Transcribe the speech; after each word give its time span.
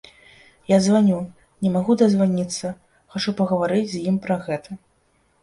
Я 0.71 0.77
званю, 0.85 1.19
не 1.65 1.69
магу 1.75 1.97
дазваніцца, 2.03 2.73
хачу 3.13 3.35
пагаварыць 3.43 3.87
з 3.95 4.03
ім 4.15 4.19
пра 4.27 4.41
гэта. 4.49 4.69